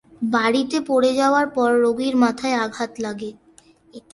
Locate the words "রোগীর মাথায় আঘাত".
1.83-2.91